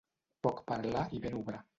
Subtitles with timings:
[0.47, 1.61] Poc parlar i ben obrar.